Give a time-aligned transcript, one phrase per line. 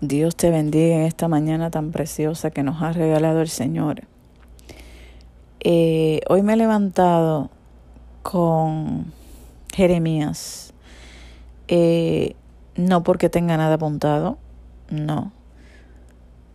[0.00, 4.04] Dios te bendiga en esta mañana tan preciosa que nos ha regalado el Señor.
[5.60, 7.50] Eh, hoy me he levantado
[8.22, 9.12] con
[9.74, 10.72] Jeremías.
[11.68, 12.34] Eh,
[12.76, 14.38] no porque tenga nada apuntado,
[14.88, 15.32] no.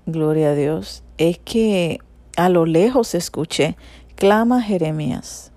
[0.08, 1.04] Gloria a Dios.
[1.20, 2.00] Es que
[2.38, 3.78] a lo lejos escuché,
[4.16, 5.52] clama Jeremías.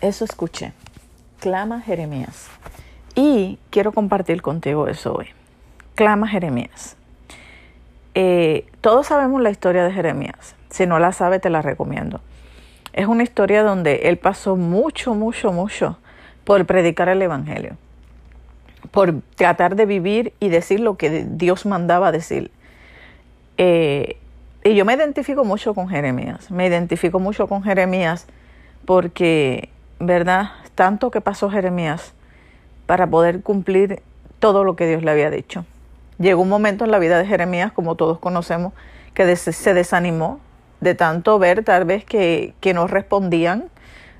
[0.00, 0.72] Eso escuché,
[1.40, 2.46] clama Jeremías.
[3.16, 5.26] Y quiero compartir contigo eso hoy
[6.02, 6.96] clama Jeremías.
[8.16, 10.56] Eh, todos sabemos la historia de Jeremías.
[10.68, 12.20] Si no la sabe, te la recomiendo.
[12.92, 15.98] Es una historia donde él pasó mucho, mucho, mucho
[16.42, 17.76] por predicar el Evangelio,
[18.90, 22.50] por tratar de vivir y decir lo que Dios mandaba decir.
[23.56, 24.16] Eh,
[24.64, 28.26] y yo me identifico mucho con Jeremías, me identifico mucho con Jeremías
[28.86, 29.68] porque,
[30.00, 30.50] ¿verdad?
[30.74, 32.12] Tanto que pasó Jeremías
[32.86, 34.02] para poder cumplir
[34.40, 35.64] todo lo que Dios le había dicho.
[36.22, 38.72] Llegó un momento en la vida de Jeremías, como todos conocemos,
[39.12, 40.38] que se desanimó
[40.80, 43.64] de tanto ver tal vez que, que no respondían,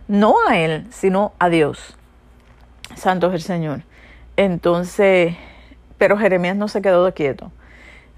[0.08, 1.96] no a él, sino a Dios.
[2.96, 3.82] Santo es el Señor.
[4.36, 5.36] Entonces,
[5.96, 7.52] pero Jeremías no se quedó de quieto.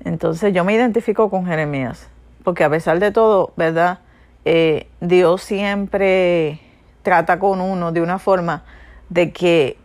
[0.03, 2.09] Entonces yo me identifico con Jeremías,
[2.43, 3.99] porque a pesar de todo, ¿verdad?
[4.47, 6.59] Eh, Dios siempre
[7.03, 8.65] trata con uno de una forma
[9.11, 9.77] de que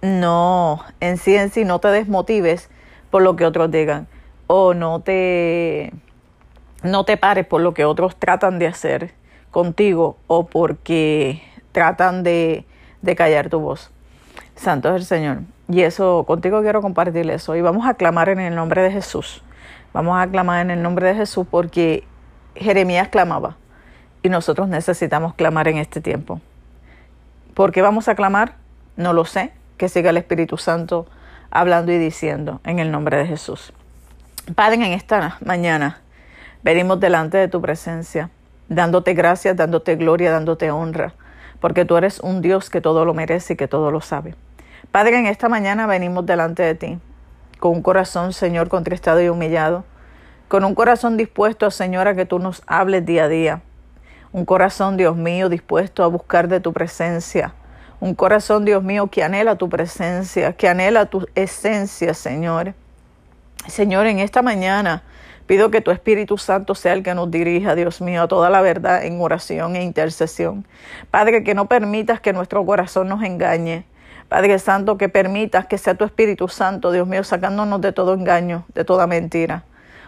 [0.00, 2.70] no, en sí en sí no te desmotives
[3.12, 4.08] por lo que otros digan
[4.46, 5.92] o no te
[6.82, 9.12] no te pares por lo que otros tratan de hacer
[9.50, 12.64] contigo o porque tratan de,
[13.02, 13.90] de callar tu voz.
[14.56, 15.42] Santo es el Señor.
[15.68, 17.54] Y eso, contigo quiero compartir eso.
[17.54, 19.44] Y vamos a clamar en el nombre de Jesús.
[19.92, 22.04] Vamos a clamar en el nombre de Jesús porque
[22.56, 23.56] Jeremías clamaba.
[24.22, 26.40] Y nosotros necesitamos clamar en este tiempo.
[27.54, 28.56] ¿Por qué vamos a clamar?
[28.96, 29.52] No lo sé.
[29.76, 31.06] Que siga el Espíritu Santo
[31.52, 33.72] hablando y diciendo en el nombre de Jesús.
[34.54, 36.00] Padre, en esta mañana
[36.62, 38.30] venimos delante de tu presencia,
[38.68, 41.12] dándote gracias, dándote gloria, dándote honra,
[41.60, 44.34] porque tú eres un Dios que todo lo merece y que todo lo sabe.
[44.90, 46.98] Padre, en esta mañana venimos delante de ti,
[47.60, 49.84] con un corazón, Señor, contristado y humillado,
[50.48, 53.62] con un corazón dispuesto, Señor, a que tú nos hables día a día.
[54.32, 57.54] Un corazón, Dios mío, dispuesto a buscar de tu presencia,
[58.02, 62.74] un corazón, Dios mío, que anhela tu presencia, que anhela tu esencia, Señor.
[63.68, 65.04] Señor, en esta mañana
[65.46, 68.60] pido que tu Espíritu Santo sea el que nos dirija, Dios mío, a toda la
[68.60, 70.66] verdad en oración e intercesión.
[71.12, 73.84] Padre, que no permitas que nuestro corazón nos engañe.
[74.28, 78.64] Padre Santo, que permitas que sea tu Espíritu Santo, Dios mío, sacándonos de todo engaño,
[78.74, 79.62] de toda mentira.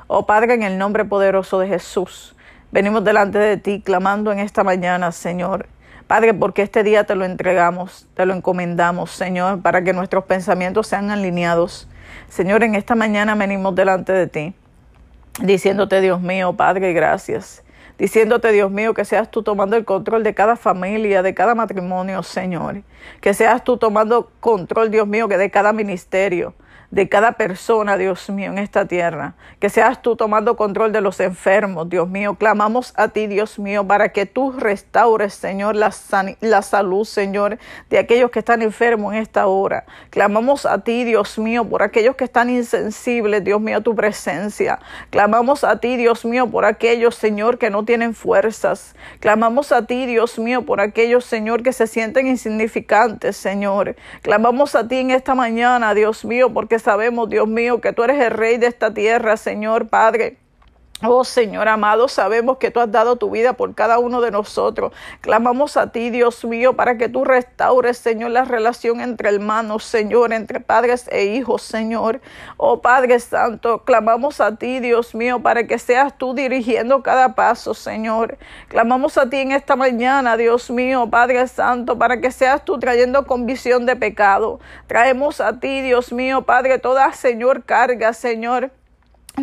[0.09, 2.35] Oh Padre, en el nombre poderoso de Jesús,
[2.73, 5.69] venimos delante de ti clamando en esta mañana, Señor,
[6.07, 10.87] Padre, porque este día te lo entregamos, te lo encomendamos, Señor, para que nuestros pensamientos
[10.87, 11.89] sean alineados.
[12.29, 14.55] Señor, en esta mañana venimos delante de ti,
[15.41, 17.63] diciéndote, Dios mío, Padre, gracias.
[17.97, 22.23] Diciéndote, Dios mío, que seas tú tomando el control de cada familia, de cada matrimonio,
[22.23, 22.83] Señor.
[23.21, 26.55] Que seas tú tomando control, Dios mío, que de cada ministerio
[26.95, 29.35] de cada persona, Dios mío, en esta tierra.
[29.59, 32.37] Que seas tú tomando control de los enfermos, Dios mío.
[32.37, 35.93] Clamamos a ti, Dios mío, para que tú restaures, Señor, la,
[36.41, 37.59] la salud, Señor,
[37.91, 39.87] de aquellos que están enfermos en esta hora.
[40.11, 44.79] Clamamos a ti, Dios mío, por aquellos que están insensibles, Dios mío, a tu presencia.
[45.11, 48.95] Clamamos a ti, Dios mío, por aquellos, Señor, que no tienen fuerzas.
[49.19, 53.97] Clamamos a ti, Dios mío, por aquellos, Señor, que se sienten insignificantes, Señor.
[54.23, 58.21] Clamamos a ti en esta mañana, Dios mío, porque sabemos, Dios mío, que tú eres
[58.21, 60.44] el rey de esta tierra, Señor Padre.
[61.03, 64.93] Oh Señor amado, sabemos que tú has dado tu vida por cada uno de nosotros.
[65.21, 70.33] Clamamos a ti, Dios mío, para que tú restaures, Señor, la relación entre hermanos, Señor,
[70.33, 72.21] entre padres e hijos, Señor.
[72.57, 77.75] Oh Padre Santo, clamamos a ti, Dios mío, para que seas tú dirigiendo cada paso,
[77.75, 78.39] Señor.
[78.69, 83.27] Clamamos a ti en esta mañana, Dios mío, Padre Santo, para que seas tú trayendo
[83.27, 84.61] convicción de pecado.
[84.87, 88.71] Traemos a ti, Dios mío, Padre, toda, Señor, carga, Señor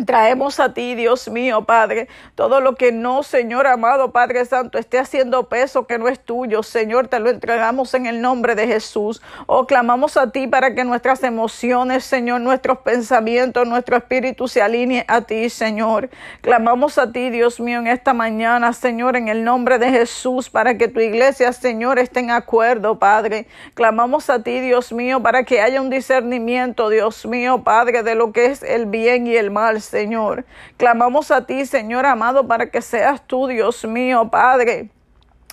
[0.06, 4.98] Traemos a ti, Dios mío, Padre, todo lo que no, Señor amado, Padre Santo, esté
[4.98, 9.20] haciendo peso que no es tuyo, Señor, te lo entregamos en el nombre de Jesús.
[9.46, 15.04] Oh, clamamos a ti para que nuestras emociones, Señor, nuestros pensamientos, nuestro espíritu se alinee
[15.08, 16.08] a ti, Señor.
[16.40, 20.78] Clamamos a ti, Dios mío, en esta mañana, Señor, en el nombre de Jesús, para
[20.78, 23.46] que tu iglesia, Señor, esté en acuerdo, Padre.
[23.74, 28.32] Clamamos a ti, Dios mío, para que haya un discernimiento, Dios mío, Padre, de lo
[28.32, 29.81] que es el bien y el mal.
[29.82, 30.44] Señor.
[30.76, 34.90] Clamamos a ti, Señor amado, para que seas tú, Dios mío, Padre,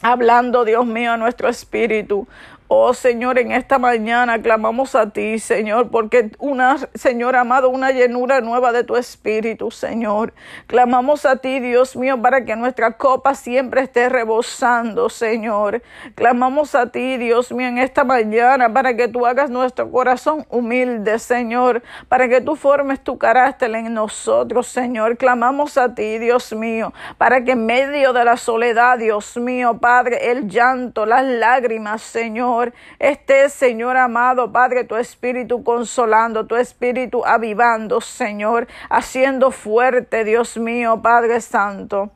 [0.01, 2.27] hablando, Dios mío, a nuestro espíritu.
[2.71, 8.41] Oh Señor, en esta mañana clamamos a ti, Señor, porque una, Señor amado, una llenura
[8.41, 10.35] nueva de tu Espíritu, Señor.
[10.67, 15.81] Clamamos a ti, Dios mío, para que nuestra copa siempre esté rebosando, Señor.
[16.13, 21.17] Clamamos a ti, Dios mío, en esta mañana, para que tú hagas nuestro corazón humilde,
[21.17, 25.17] Señor, para que tú formes tu carácter en nosotros, Señor.
[25.17, 30.29] Clamamos a ti, Dios mío, para que en medio de la soledad, Dios mío, Padre,
[30.29, 32.58] el llanto, las lágrimas, Señor,
[32.99, 41.01] esté, Señor amado, Padre, tu espíritu consolando, tu espíritu avivando, Señor, haciendo fuerte, Dios mío,
[41.01, 42.11] Padre Santo.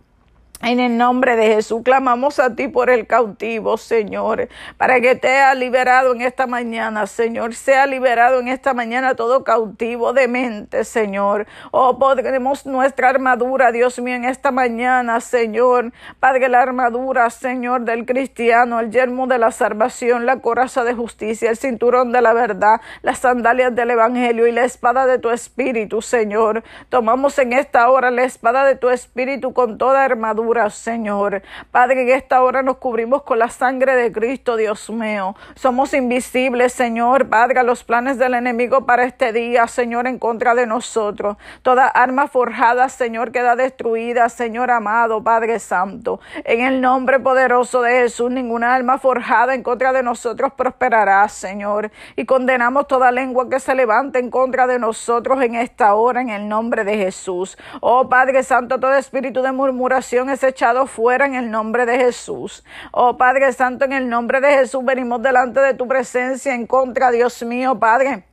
[0.65, 5.27] En el nombre de Jesús clamamos a ti por el cautivo, Señor, para que te
[5.27, 7.53] haya liberado en esta mañana, Señor.
[7.53, 11.47] Sea liberado en esta mañana todo cautivo de mente, Señor.
[11.71, 15.91] Oh, podremos nuestra armadura, Dios mío, en esta mañana, Señor.
[16.21, 21.49] Padre, la armadura, Señor, del cristiano, el yermo de la salvación, la coraza de justicia,
[21.49, 26.01] el cinturón de la verdad, las sandalias del evangelio y la espada de tu espíritu,
[26.01, 26.63] Señor.
[26.87, 31.41] Tomamos en esta hora la espada de tu espíritu con toda armadura Señor.
[31.71, 35.35] Padre, en esta hora nos cubrimos con la sangre de Cristo, Dios mío.
[35.55, 40.53] Somos invisibles, Señor, Padre, a los planes del enemigo para este día, Señor, en contra
[40.53, 41.37] de nosotros.
[41.63, 46.19] Toda arma forjada, Señor, queda destruida, Señor amado, Padre Santo.
[46.43, 51.91] En el nombre poderoso de Jesús, ninguna arma forjada en contra de nosotros prosperará, Señor.
[52.15, 56.29] Y condenamos toda lengua que se levante en contra de nosotros en esta hora, en
[56.29, 57.57] el nombre de Jesús.
[57.81, 62.63] Oh Padre Santo, todo espíritu de murmuración es echado fuera en el nombre de Jesús.
[62.91, 67.11] Oh Padre Santo, en el nombre de Jesús venimos delante de tu presencia en contra,
[67.11, 68.25] Dios mío, Padre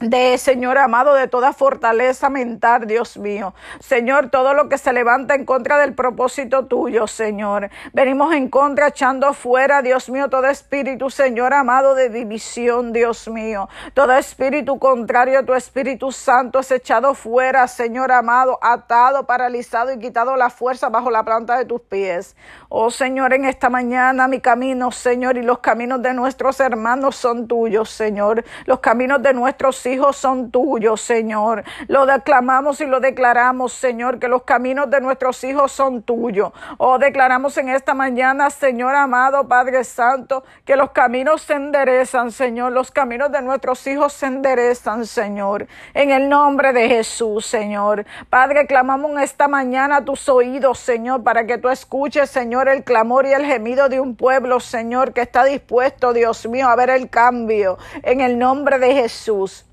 [0.00, 3.54] de Señor amado, de toda fortaleza mental, Dios mío.
[3.80, 7.70] Señor, todo lo que se levanta en contra del propósito tuyo, Señor.
[7.92, 13.68] Venimos en contra, echando fuera, Dios mío, todo espíritu, Señor amado, de división, Dios mío.
[13.94, 19.98] Todo espíritu contrario a tu Espíritu Santo es echado fuera, Señor amado, atado, paralizado y
[19.98, 22.36] quitado la fuerza bajo la planta de tus pies.
[22.68, 27.48] Oh Señor, en esta mañana mi camino, Señor, y los caminos de nuestros hermanos son
[27.48, 28.44] tuyos, Señor.
[28.66, 31.64] Los caminos de nuestros hijos son tuyos, Señor.
[31.88, 36.52] Lo declamamos y lo declaramos, Señor, que los caminos de nuestros hijos son tuyos.
[36.76, 42.72] Oh, declaramos en esta mañana, Señor amado, Padre Santo, que los caminos se enderezan, Señor.
[42.72, 45.66] Los caminos de nuestros hijos se enderezan, Señor.
[45.94, 48.06] En el nombre de Jesús, Señor.
[48.30, 53.26] Padre, clamamos en esta mañana tus oídos, Señor, para que tú escuches, Señor, el clamor
[53.26, 57.08] y el gemido de un pueblo, Señor, que está dispuesto, Dios mío, a ver el
[57.08, 57.78] cambio.
[58.02, 59.64] En el nombre de Jesús.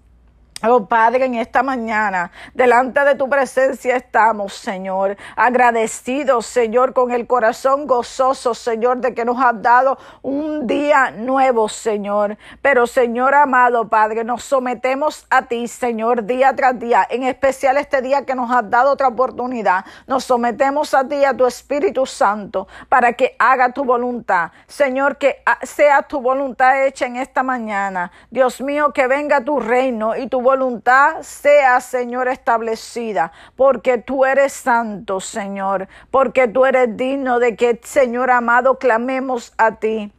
[0.63, 7.27] Oh Padre, en esta mañana, delante de tu presencia estamos, Señor, agradecidos, Señor, con el
[7.27, 12.37] corazón gozoso, Señor, de que nos has dado un día nuevo, Señor.
[12.61, 18.01] Pero, Señor amado, Padre, nos sometemos a ti, Señor, día tras día, en especial este
[18.01, 19.83] día que nos has dado otra oportunidad.
[20.07, 24.51] Nos sometemos a ti, a tu Espíritu Santo, para que haga tu voluntad.
[24.67, 28.13] Señor, que sea tu voluntad hecha en esta mañana.
[28.31, 34.53] Dios mío, que venga tu reino y tu voluntad sea, Señor, establecida, porque tú eres
[34.53, 40.13] santo, Señor, porque tú eres digno de que, Señor amado, clamemos a ti.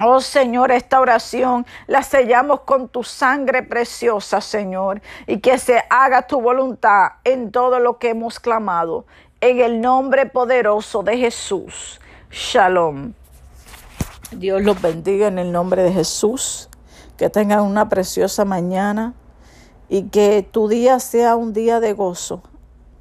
[0.00, 6.26] Oh Señor, esta oración la sellamos con tu sangre preciosa, Señor, y que se haga
[6.26, 9.06] tu voluntad en todo lo que hemos clamado.
[9.40, 12.00] En el nombre poderoso de Jesús.
[12.30, 13.12] Shalom.
[14.32, 16.68] Dios los bendiga en el nombre de Jesús.
[17.16, 19.14] Que tengan una preciosa mañana
[19.92, 22.42] y que tu día sea un día de gozo,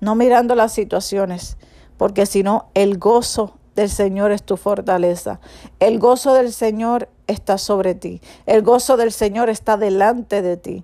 [0.02, 1.56] no mirando las situaciones,
[1.96, 5.40] porque si no, el gozo del Señor es tu fortaleza.
[5.80, 8.20] El gozo del Señor está sobre ti.
[8.46, 10.84] El gozo del Señor está delante de ti.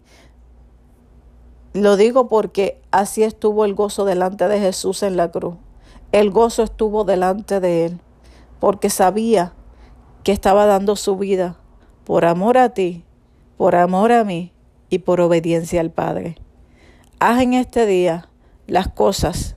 [1.73, 5.55] Lo digo porque así estuvo el gozo delante de Jesús en la cruz.
[6.13, 7.99] El gozo estuvo delante de él,
[8.61, 9.51] porque sabía
[10.23, 11.57] que estaba dando su vida
[12.05, 13.03] por amor a ti,
[13.57, 14.53] por amor a mí
[14.89, 16.35] y por obediencia al Padre.
[17.19, 18.29] Haz en este día
[18.67, 19.55] las cosas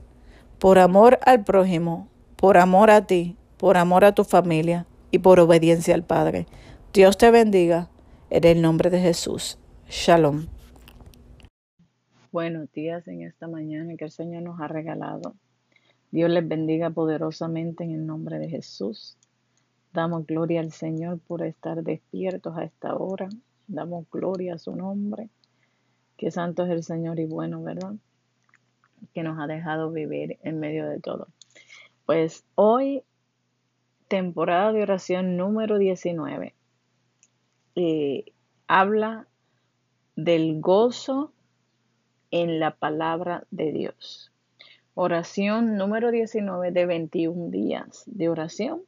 [0.58, 5.40] por amor al prójimo, por amor a ti, por amor a tu familia y por
[5.40, 6.46] obediencia al Padre.
[6.92, 7.88] Dios te bendiga
[8.30, 9.58] en el nombre de Jesús.
[9.88, 10.46] Shalom.
[12.32, 15.34] Buenos días en esta mañana que el Señor nos ha regalado.
[16.12, 19.16] Dios les bendiga poderosamente en el nombre de Jesús.
[19.92, 23.28] Damos gloria al Señor por estar despiertos a esta hora.
[23.70, 25.30] Damos gloria a su nombre.
[26.16, 27.94] Que santo es el Señor y bueno, ¿verdad?
[29.14, 31.28] Que nos ha dejado vivir en medio de todo.
[32.04, 33.02] Pues hoy,
[34.08, 36.54] temporada de oración número 19.
[37.76, 38.24] eh,
[38.66, 39.28] habla
[40.16, 41.32] del gozo
[42.30, 44.32] en la palabra de Dios.
[44.94, 48.82] Oración número 19 de 21 días de oración.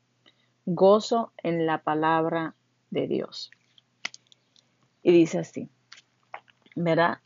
[0.67, 2.55] Gozo en la palabra
[2.91, 3.51] de Dios.
[5.03, 5.69] Y dice así,
[6.77, 7.19] ¿verdad?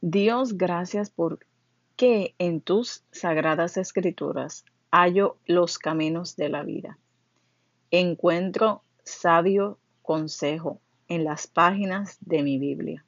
[0.00, 1.38] Dios, gracias por
[1.96, 6.98] que en tus sagradas escrituras hallo los caminos de la vida.
[7.90, 13.04] Encuentro sabio consejo en las páginas de mi Biblia.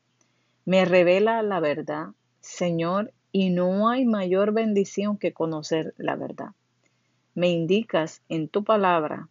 [0.64, 2.08] Me revela la verdad,
[2.40, 6.50] Señor, y no hay mayor bendición que conocer la verdad.
[7.34, 9.28] Me indicas en tu palabra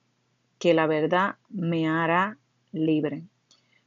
[0.60, 2.38] que la verdad me hará
[2.72, 3.24] libre.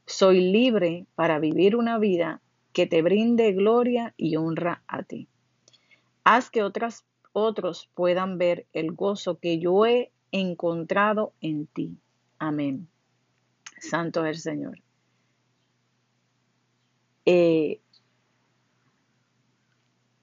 [0.09, 2.41] Soy libre para vivir una vida
[2.73, 5.27] que te brinde gloria y honra a ti.
[6.23, 11.95] Haz que otras, otros puedan ver el gozo que yo he encontrado en ti.
[12.39, 12.87] Amén.
[13.79, 14.81] Santo es el Señor.
[17.27, 17.79] Eh,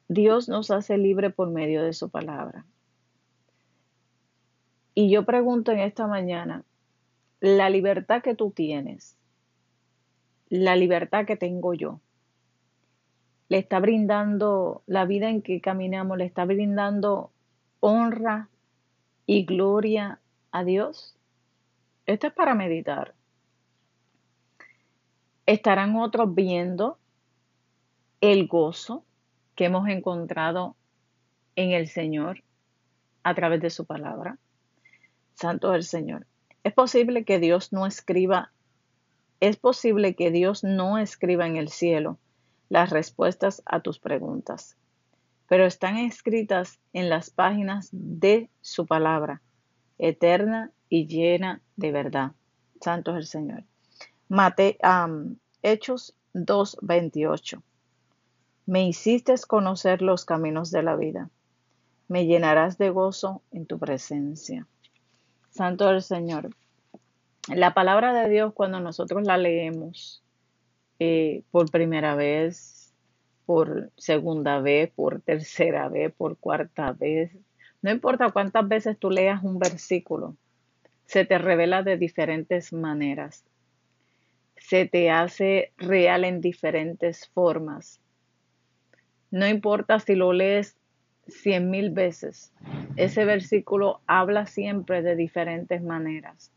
[0.08, 2.66] Dios nos hace libre por medio de su palabra.
[4.94, 6.64] Y yo pregunto en esta mañana,
[7.38, 9.16] la libertad que tú tienes,
[10.48, 12.00] la libertad que tengo yo,
[13.48, 17.30] le está brindando la vida en que caminamos, le está brindando
[17.80, 18.48] honra
[19.24, 21.16] y gloria a Dios.
[22.06, 23.14] Esto es para meditar.
[25.46, 26.98] Estarán otros viendo
[28.20, 29.04] el gozo
[29.54, 30.76] que hemos encontrado
[31.54, 32.42] en el Señor
[33.22, 34.38] a través de su palabra.
[35.34, 36.26] Santo es el Señor.
[36.64, 38.52] Es posible que Dios no escriba,
[39.40, 42.18] es posible que Dios no escriba en el cielo
[42.68, 44.76] las respuestas a tus preguntas,
[45.48, 49.42] pero están escritas en las páginas de su palabra,
[49.98, 52.32] eterna y llena de verdad.
[52.80, 53.64] Santo es el Señor.
[54.28, 54.78] Mate,
[55.62, 57.62] Hechos 2:28.
[58.66, 61.30] Me hiciste conocer los caminos de la vida.
[62.08, 64.66] Me llenarás de gozo en tu presencia.
[65.50, 66.50] Santo es el Señor.
[67.54, 70.22] La palabra de Dios cuando nosotros la leemos
[70.98, 72.92] eh, por primera vez,
[73.44, 77.30] por segunda vez, por tercera vez, por cuarta vez,
[77.82, 80.36] no importa cuántas veces tú leas un versículo,
[81.04, 83.44] se te revela de diferentes maneras
[84.58, 88.00] se te hace real en diferentes formas.
[89.30, 90.76] No importa si lo lees
[91.28, 92.52] cien mil veces,
[92.96, 96.52] ese versículo habla siempre de diferentes maneras.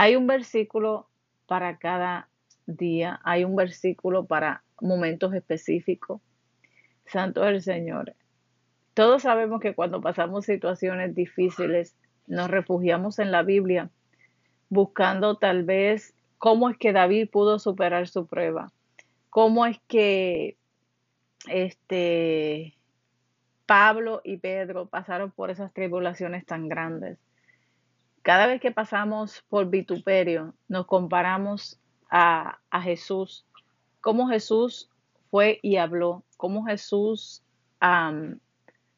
[0.00, 1.08] Hay un versículo
[1.48, 2.28] para cada
[2.66, 6.20] día, hay un versículo para momentos específicos.
[7.04, 8.14] Santo es el Señor.
[8.94, 11.96] Todos sabemos que cuando pasamos situaciones difíciles,
[12.28, 13.90] nos refugiamos en la Biblia,
[14.68, 18.70] buscando tal vez cómo es que David pudo superar su prueba,
[19.30, 20.56] cómo es que
[21.48, 22.78] este
[23.66, 27.18] Pablo y Pedro pasaron por esas tribulaciones tan grandes.
[28.22, 31.78] Cada vez que pasamos por vituperio, nos comparamos
[32.10, 33.44] a, Jesús,
[34.00, 34.90] cómo Jesús
[35.30, 37.42] fue y habló, cómo Jesús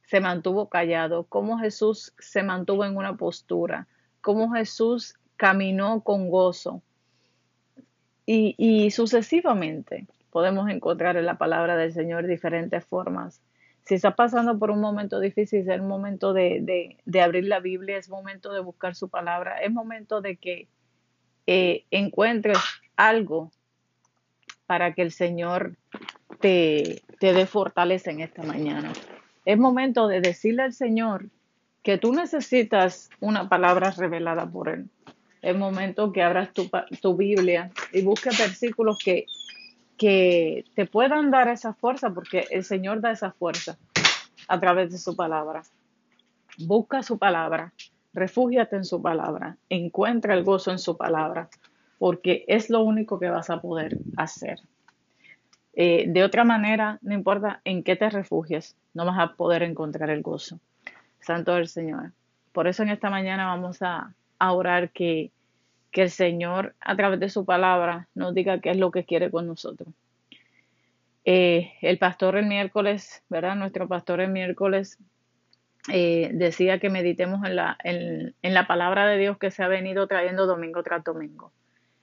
[0.05, 3.87] se mantuvo callado, cómo Jesús se mantuvo en una postura,
[4.21, 6.83] cómo Jesús caminó con gozo.
[8.27, 13.41] Y, sucesivamente podemos encontrar en la palabra del Señor diferentes formas.
[13.91, 18.09] Si estás pasando por un momento difícil, es el momento de, abrir la Biblia, es
[18.09, 20.69] momento de buscar su palabra, es momento de que
[21.49, 22.57] eh, encuentres
[22.95, 23.51] algo
[24.67, 25.75] para que el Señor
[26.39, 28.93] te, te dé fortaleza en esta mañana.
[29.45, 31.29] Es momento de decirle al Señor
[31.83, 34.89] que tú necesitas una palabra revelada por Él
[35.43, 36.71] es momento que abras tu,
[37.01, 39.27] tu Biblia y busques versículos que,
[40.01, 43.77] que te puedan dar esa fuerza, porque el Señor da esa fuerza
[44.49, 45.63] a través de su palabra.
[46.57, 47.75] Busca su palabra,
[48.15, 51.51] refúgiate en su palabra, encuentra el gozo en su palabra,
[51.99, 54.61] porque es lo único que vas a poder hacer.
[55.75, 60.09] Eh, de otra manera, no importa en qué te refugies, no vas a poder encontrar
[60.09, 60.61] el gozo.
[61.21, 62.13] Santo el Señor.
[62.53, 65.31] Por eso en esta mañana vamos a, a orar que,
[65.91, 69.31] que el Señor a través de su palabra nos diga qué es lo que quiere
[69.31, 69.93] con nosotros.
[71.25, 73.57] Eh, el pastor el miércoles, ¿verdad?
[73.57, 74.99] Nuestro pastor el miércoles
[75.93, 79.69] eh, decía que meditemos en la, en, en la palabra de Dios que se ha
[79.69, 81.53] venido trayendo domingo tras domingo.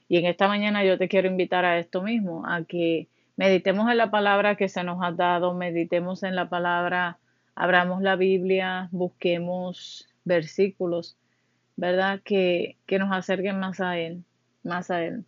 [0.09, 3.97] Y en esta mañana yo te quiero invitar a esto mismo, a que meditemos en
[3.97, 7.19] la palabra que se nos ha dado, meditemos en la palabra,
[7.55, 11.17] abramos la Biblia, busquemos versículos
[11.77, 12.19] ¿verdad?
[12.23, 14.23] Que, que nos acerquen más a Él.
[14.63, 15.23] más a Él.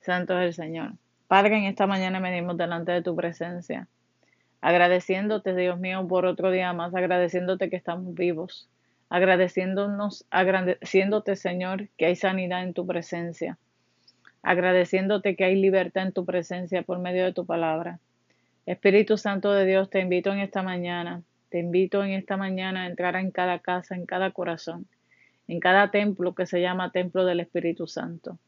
[0.00, 0.92] Santo es el Señor.
[1.26, 3.88] Padre, en esta mañana venimos delante de tu presencia,
[4.60, 8.68] agradeciéndote, Dios mío, por otro día más, agradeciéndote que estamos vivos,
[9.08, 13.58] agradeciéndonos, agradeciéndote, Señor, que hay sanidad en tu presencia,
[14.42, 17.98] agradeciéndote que hay libertad en tu presencia por medio de tu palabra.
[18.66, 22.86] Espíritu Santo de Dios, te invito en esta mañana, te invito en esta mañana a
[22.86, 24.86] entrar en cada casa, en cada corazón,
[25.48, 28.38] en cada templo que se llama Templo del Espíritu Santo.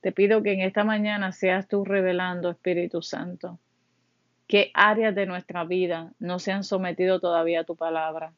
[0.00, 3.58] Te pido que en esta mañana seas tú revelando, Espíritu Santo,
[4.46, 8.32] qué áreas de nuestra vida no se han sometido todavía a tu palabra,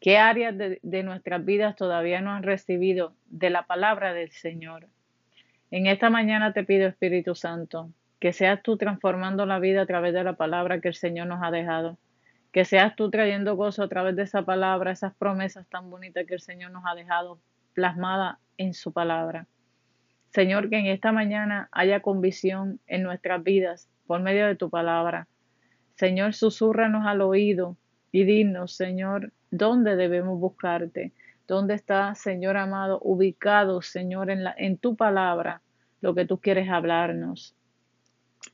[0.00, 4.86] qué áreas de, de nuestras vidas todavía no han recibido de la palabra del Señor.
[5.70, 7.90] En esta mañana te pido, Espíritu Santo,
[8.20, 11.42] que seas tú transformando la vida a través de la palabra que el Señor nos
[11.42, 11.98] ha dejado.
[12.54, 16.34] Que seas tú trayendo gozo a través de esa palabra, esas promesas tan bonitas que
[16.34, 17.40] el Señor nos ha dejado
[17.72, 19.48] plasmada en su palabra.
[20.28, 25.26] Señor, que en esta mañana haya convicción en nuestras vidas por medio de tu palabra.
[25.96, 27.76] Señor, susúrranos al oído
[28.12, 31.12] y dinos, Señor, dónde debemos buscarte.
[31.48, 35.60] ¿Dónde está, Señor amado, ubicado, Señor, en, la, en tu palabra,
[36.00, 37.56] lo que tú quieres hablarnos?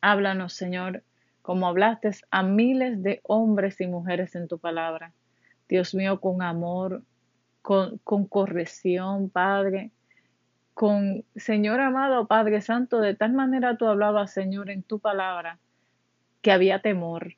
[0.00, 1.02] Háblanos, Señor,
[1.42, 5.12] como hablaste a miles de hombres y mujeres en tu palabra.
[5.68, 7.02] Dios mío, con amor,
[7.62, 9.90] con, con corrección, Padre,
[10.74, 15.58] con Señor amado, Padre Santo, de tal manera tú hablabas, Señor, en tu palabra,
[16.42, 17.34] que había temor,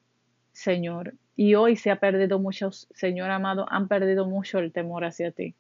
[0.53, 1.15] Señor.
[1.35, 5.55] Y hoy se ha perdido mucho, Señor amado, han perdido mucho el temor hacia ti.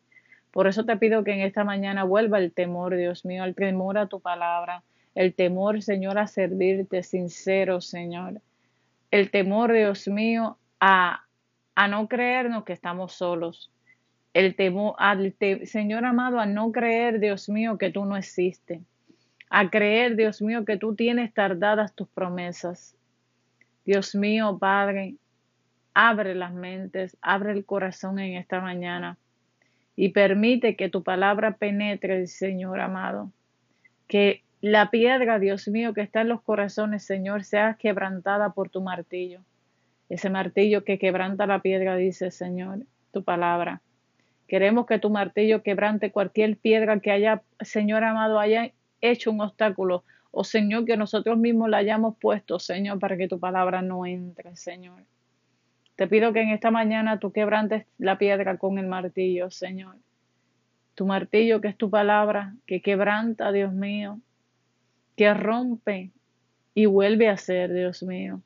[0.52, 3.98] Por eso te pido que en esta mañana vuelva el temor, Dios mío, el temor
[3.98, 4.82] a tu palabra,
[5.14, 8.40] el temor, Señor, a servirte sincero, Señor.
[9.10, 11.24] El temor, Dios mío, a,
[11.74, 13.70] a no creernos que estamos solos,
[14.34, 18.80] el temor, al Señor amado, a no creer, Dios mío, que tú no existes,
[19.50, 22.96] a creer, Dios mío, que tú tienes tardadas tus promesas.
[23.84, 25.16] Dios mío, Padre,
[25.92, 29.18] abre las mentes, abre el corazón en esta mañana
[29.94, 33.30] y permite que tu palabra penetre, Señor amado.
[34.08, 38.80] Que la piedra, Dios mío, que está en los corazones, Señor, sea quebrantada por tu
[38.80, 39.40] martillo.
[40.08, 43.82] Ese martillo que quebranta la piedra, dice, Señor, tu palabra.
[44.46, 48.70] Queremos que tu martillo quebrante cualquier piedra que haya, Señor amado, haya
[49.00, 50.04] hecho un obstáculo.
[50.30, 54.54] O Señor, que nosotros mismos la hayamos puesto, Señor, para que tu palabra no entre,
[54.54, 55.02] Señor.
[55.96, 59.96] Te pido que en esta mañana tú quebrantes la piedra con el martillo, Señor.
[60.94, 64.20] Tu martillo, que es tu palabra, que quebranta, Dios mío,
[65.16, 66.12] que rompe
[66.74, 68.42] y vuelve a ser, Dios mío.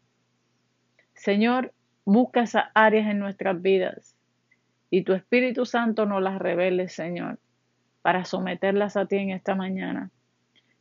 [1.14, 1.72] Señor,
[2.04, 4.16] busca esas áreas en nuestras vidas
[4.90, 7.38] y tu Espíritu Santo nos las revele, Señor,
[8.02, 10.10] para someterlas a ti en esta mañana.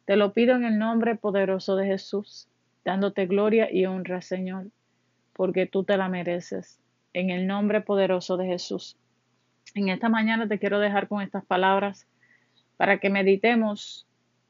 [0.06, 2.48] Te lo pido en el nombre poderoso de Jesús,
[2.84, 4.68] dándote gloria y honra, Señor,
[5.34, 6.80] porque tú te la mereces.
[7.14, 8.98] En el nombre poderoso de Jesús.
[9.74, 12.08] En esta mañana te quiero dejar con estas palabras
[12.78, 14.06] para que meditemos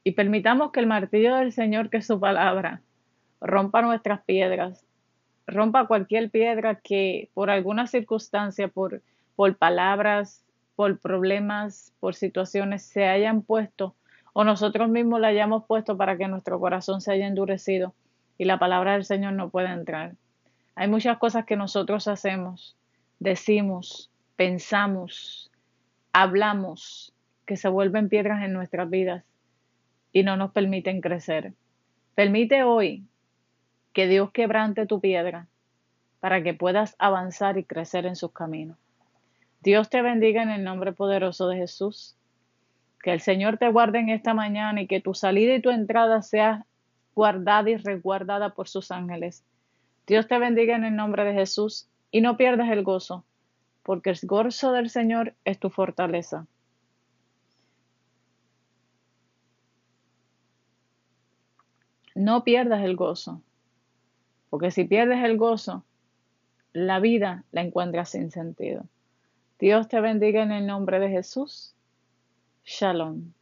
[0.06, 2.80] y permitamos que el martillo del Señor, que es su palabra,
[3.40, 4.86] rompa nuestras piedras,
[5.48, 9.02] rompa cualquier piedra que por alguna circunstancia, por
[9.34, 10.44] por palabras,
[10.76, 13.96] por problemas, por situaciones se hayan puesto
[14.32, 17.92] o nosotros mismos la hayamos puesto para que nuestro corazón se haya endurecido
[18.38, 20.14] y la palabra del Señor no pueda entrar.
[20.76, 22.76] Hay muchas cosas que nosotros hacemos,
[23.18, 25.50] decimos, pensamos,
[26.12, 27.12] hablamos,
[27.44, 29.24] que se vuelven piedras en nuestras vidas
[30.16, 31.52] y no nos permiten crecer.
[32.14, 33.04] Permite hoy
[33.92, 35.46] que Dios quebrante tu piedra
[36.20, 38.78] para que puedas avanzar y crecer en sus caminos.
[39.60, 42.16] Dios te bendiga en el nombre poderoso de Jesús.
[43.02, 46.22] Que el Señor te guarde en esta mañana y que tu salida y tu entrada
[46.22, 46.64] sea
[47.14, 49.44] guardada y resguardada por sus ángeles.
[50.06, 53.26] Dios te bendiga en el nombre de Jesús y no pierdas el gozo,
[53.82, 56.46] porque el gozo del Señor es tu fortaleza.
[62.16, 63.42] No pierdas el gozo,
[64.48, 65.84] porque si pierdes el gozo,
[66.72, 68.86] la vida la encuentras sin sentido.
[69.58, 71.74] Dios te bendiga en el nombre de Jesús.
[72.64, 73.35] Shalom.